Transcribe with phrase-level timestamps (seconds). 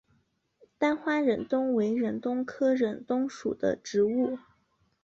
[0.79, 4.39] 单花忍冬为忍冬科忍冬属的植物。